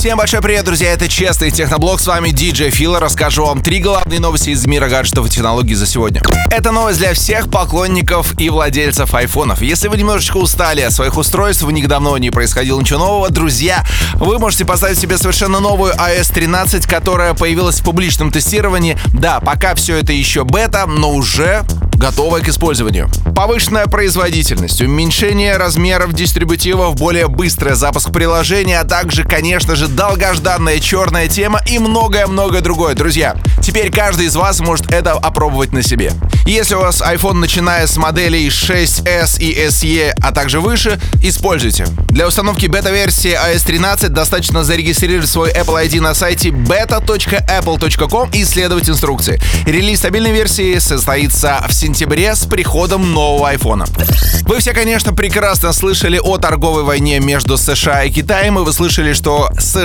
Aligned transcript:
Всем 0.00 0.16
большой 0.16 0.40
привет, 0.40 0.64
друзья, 0.64 0.94
это 0.94 1.08
Честный 1.08 1.50
Техноблог, 1.50 2.00
с 2.00 2.06
вами 2.06 2.30
диджей 2.30 2.70
Фила. 2.70 3.00
Расскажу 3.00 3.44
вам 3.44 3.60
три 3.60 3.80
главные 3.80 4.18
новости 4.18 4.48
из 4.48 4.64
мира 4.66 4.88
гаджетов 4.88 5.26
и 5.26 5.28
технологий 5.28 5.74
за 5.74 5.86
сегодня. 5.86 6.22
Это 6.50 6.72
новость 6.72 7.00
для 7.00 7.12
всех 7.12 7.50
поклонников 7.50 8.32
и 8.40 8.48
владельцев 8.48 9.12
айфонов. 9.12 9.60
Если 9.60 9.88
вы 9.88 9.98
немножечко 9.98 10.38
устали 10.38 10.80
от 10.80 10.94
своих 10.94 11.18
устройств, 11.18 11.64
у 11.64 11.70
них 11.70 11.86
давно 11.86 12.16
не 12.16 12.30
происходило 12.30 12.80
ничего 12.80 12.98
нового, 12.98 13.28
друзья, 13.28 13.84
вы 14.14 14.38
можете 14.38 14.64
поставить 14.64 14.98
себе 14.98 15.18
совершенно 15.18 15.60
новую 15.60 15.92
iOS 15.92 16.32
13, 16.32 16.86
которая 16.86 17.34
появилась 17.34 17.80
в 17.80 17.84
публичном 17.84 18.32
тестировании. 18.32 18.96
Да, 19.12 19.40
пока 19.40 19.74
все 19.74 19.96
это 19.96 20.14
еще 20.14 20.44
бета, 20.44 20.86
но 20.86 21.12
уже 21.12 21.62
готовая 22.00 22.40
к 22.40 22.48
использованию. 22.48 23.10
Повышенная 23.36 23.86
производительность, 23.86 24.80
уменьшение 24.80 25.58
размеров 25.58 26.14
дистрибутивов, 26.14 26.96
более 26.96 27.28
быстрый 27.28 27.74
запуск 27.74 28.10
приложения, 28.10 28.80
а 28.80 28.84
также, 28.84 29.22
конечно 29.22 29.76
же, 29.76 29.86
долгожданная 29.90 30.78
черная 30.80 31.28
тема 31.28 31.60
и 31.66 31.78
многое-многое 31.78 32.60
другое. 32.60 32.94
Друзья, 32.94 33.36
теперь 33.62 33.90
каждый 33.90 34.26
из 34.26 34.36
вас 34.36 34.60
может 34.60 34.92
это 34.92 35.12
опробовать 35.12 35.72
на 35.72 35.82
себе. 35.82 36.12
Если 36.46 36.74
у 36.74 36.80
вас 36.80 37.00
iPhone 37.00 37.34
начиная 37.34 37.86
с 37.86 37.96
моделей 37.96 38.48
6s 38.48 39.38
и 39.40 39.66
SE, 39.66 40.12
а 40.22 40.32
также 40.32 40.60
выше, 40.60 41.00
используйте. 41.22 41.86
Для 42.08 42.26
установки 42.26 42.66
бета-версии 42.66 43.32
iOS 43.32 43.66
13 43.66 44.12
достаточно 44.12 44.64
зарегистрировать 44.64 45.28
свой 45.28 45.50
Apple 45.52 45.86
ID 45.86 46.00
на 46.00 46.14
сайте 46.14 46.48
beta.apple.com 46.48 48.30
и 48.30 48.44
следовать 48.44 48.88
инструкции. 48.88 49.40
Релиз 49.66 49.98
стабильной 49.98 50.32
версии 50.32 50.78
состоится 50.78 51.64
в 51.68 51.72
сентябре 51.72 52.34
с 52.34 52.44
приходом 52.46 53.12
нового 53.12 53.52
iPhone. 53.52 53.88
Вы 54.46 54.58
все, 54.58 54.72
конечно, 54.72 55.12
прекрасно 55.12 55.72
слышали 55.72 56.18
о 56.18 56.38
торговой 56.38 56.82
войне 56.82 57.20
между 57.20 57.56
США 57.56 58.04
и 58.04 58.10
Китаем, 58.10 58.58
и 58.58 58.62
вы 58.62 58.72
слышали, 58.72 59.12
что 59.12 59.50
США 59.58 59.79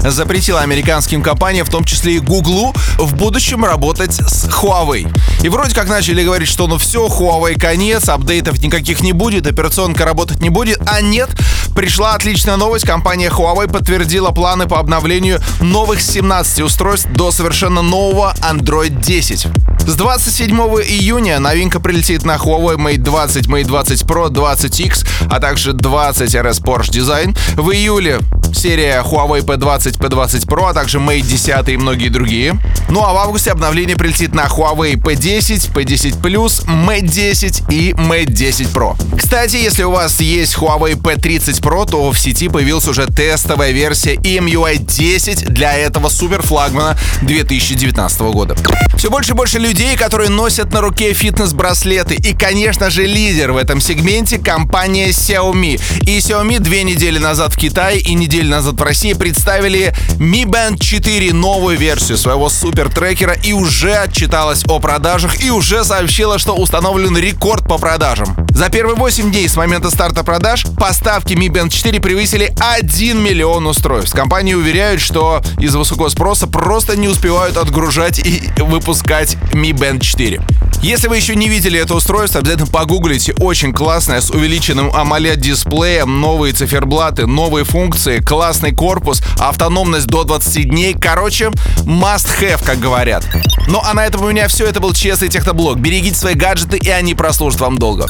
запретила 0.00 0.60
американским 0.60 1.22
компаниям, 1.22 1.66
в 1.66 1.70
том 1.70 1.84
числе 1.84 2.16
и 2.16 2.18
Google, 2.18 2.74
в 2.98 3.14
будущем 3.14 3.64
работать 3.64 4.14
с 4.14 4.46
Huawei. 4.46 5.10
И 5.42 5.48
вроде 5.48 5.74
как 5.74 5.88
начали 5.88 6.24
говорить, 6.24 6.48
что 6.48 6.66
ну 6.66 6.78
все, 6.78 7.06
Huawei 7.06 7.58
конец, 7.58 8.08
апдейтов 8.08 8.60
никаких 8.62 9.02
не 9.02 9.12
будет, 9.12 9.46
операционка 9.46 10.04
работать 10.04 10.40
не 10.40 10.50
будет, 10.50 10.80
а 10.86 11.00
нет, 11.00 11.30
пришла 11.74 12.14
отличная 12.14 12.56
новость. 12.56 12.86
Компания 12.86 13.28
Huawei 13.28 13.70
подтвердила 13.70 14.30
планы 14.30 14.66
по 14.66 14.78
обновлению 14.78 15.40
новых 15.60 16.00
17 16.00 16.60
устройств 16.62 17.08
до 17.10 17.30
совершенно 17.30 17.82
нового 17.82 18.34
Android 18.40 19.00
10. 19.00 19.46
С 19.86 19.96
27 19.96 20.56
июня 20.56 21.38
новинка 21.40 21.78
прилетит 21.78 22.24
на 22.24 22.36
Huawei 22.36 22.76
Mate 22.76 23.02
20, 23.02 23.48
Mate 23.48 23.64
20 23.64 24.02
Pro, 24.04 24.30
20X, 24.30 25.06
а 25.30 25.40
также 25.40 25.74
20 25.74 26.34
RS 26.34 26.62
Porsche 26.62 26.90
Design. 26.90 27.36
В 27.54 27.70
июле 27.70 28.20
серия 28.54 29.02
Huawei 29.02 29.44
P20, 29.44 29.98
P20 29.98 30.46
Pro, 30.46 30.70
а 30.70 30.72
также 30.72 30.98
Mate 30.98 31.20
10 31.20 31.68
и 31.68 31.76
многие 31.76 32.08
другие. 32.08 32.58
Ну 32.88 33.02
а 33.04 33.12
в 33.12 33.16
августе 33.18 33.50
обновление 33.50 33.96
прилетит 33.96 34.34
на 34.34 34.46
Huawei 34.46 34.94
P10, 34.94 35.72
P10 35.74 36.20
Plus, 36.20 36.64
Mate 36.66 37.06
10 37.06 37.64
и 37.68 37.92
Mate 37.92 38.30
10 38.30 38.68
Pro. 38.68 38.96
Кстати, 39.16 39.56
если 39.56 39.82
у 39.82 39.90
вас 39.90 40.18
есть 40.20 40.54
Huawei 40.56 40.94
P30 40.94 41.60
Pro, 41.60 41.86
то 41.88 42.10
в 42.10 42.18
сети 42.18 42.48
появилась 42.48 42.88
уже 42.88 43.06
тестовая 43.06 43.72
версия 43.72 44.14
EMUI 44.14 44.78
10 44.78 45.52
для 45.52 45.74
этого 45.74 46.08
супер 46.08 46.40
флагмана 46.40 46.96
2019 47.20 48.20
года. 48.20 48.56
Все 48.96 49.10
больше 49.10 49.32
и 49.32 49.34
больше 49.34 49.58
людей, 49.74 49.96
которые 49.96 50.30
носят 50.30 50.72
на 50.72 50.80
руке 50.80 51.12
фитнес-браслеты. 51.12 52.14
И, 52.14 52.32
конечно 52.32 52.90
же, 52.90 53.06
лидер 53.06 53.50
в 53.50 53.56
этом 53.56 53.80
сегменте— 53.80 54.38
компания 54.44 55.08
Xiaomi. 55.08 55.80
И 56.02 56.18
Xiaomi 56.18 56.60
две 56.60 56.84
недели 56.84 57.18
назад 57.18 57.54
в 57.54 57.56
Китае 57.56 57.98
и 57.98 58.14
неделю 58.14 58.50
назад 58.50 58.74
в 58.74 58.82
России 58.84 59.14
представили 59.14 59.92
Mi 60.20 60.44
Band 60.44 60.78
4, 60.78 61.32
новую 61.32 61.76
версию 61.76 62.18
своего 62.18 62.50
супер-трекера, 62.50 63.32
и 63.32 63.52
уже 63.52 63.94
отчиталась 63.94 64.62
о 64.68 64.78
продажах, 64.78 65.42
и 65.42 65.50
уже 65.50 65.82
сообщила, 65.82 66.38
что 66.38 66.54
установлен 66.54 67.18
рекорд 67.18 67.66
по 67.66 67.76
продажам. 67.76 68.43
За 68.54 68.70
первые 68.70 68.94
8 68.94 69.32
дней 69.32 69.48
с 69.48 69.56
момента 69.56 69.90
старта 69.90 70.22
продаж 70.22 70.64
поставки 70.78 71.32
Mi 71.32 71.48
Band 71.48 71.70
4 71.70 72.00
превысили 72.00 72.54
1 72.60 73.20
миллион 73.20 73.66
устройств. 73.66 74.14
Компании 74.14 74.54
уверяют, 74.54 75.00
что 75.00 75.42
из-за 75.58 75.76
высокого 75.76 76.08
спроса 76.08 76.46
просто 76.46 76.96
не 76.96 77.08
успевают 77.08 77.56
отгружать 77.56 78.20
и 78.20 78.48
выпускать 78.58 79.36
Mi 79.52 79.72
Band 79.72 79.98
4. 79.98 80.40
Если 80.84 81.08
вы 81.08 81.16
еще 81.16 81.34
не 81.34 81.48
видели 81.48 81.80
это 81.80 81.94
устройство, 81.94 82.40
обязательно 82.40 82.66
погуглите. 82.66 83.32
Очень 83.40 83.72
классное, 83.72 84.20
с 84.20 84.28
увеличенным 84.28 84.90
AMOLED-дисплеем, 84.90 86.20
новые 86.20 86.52
циферблаты, 86.52 87.26
новые 87.26 87.64
функции, 87.64 88.18
классный 88.18 88.72
корпус, 88.72 89.22
автономность 89.38 90.06
до 90.08 90.24
20 90.24 90.68
дней. 90.68 90.92
Короче, 90.92 91.46
must 91.86 92.28
have, 92.38 92.62
как 92.62 92.80
говорят. 92.80 93.26
Ну 93.66 93.80
а 93.82 93.94
на 93.94 94.04
этом 94.04 94.24
у 94.24 94.30
меня 94.30 94.46
все. 94.46 94.66
Это 94.66 94.80
был 94.80 94.92
Честный 94.92 95.30
Техноблог. 95.30 95.78
Берегите 95.78 96.16
свои 96.16 96.34
гаджеты, 96.34 96.76
и 96.76 96.90
они 96.90 97.14
прослужат 97.14 97.62
вам 97.62 97.78
долго. 97.78 98.06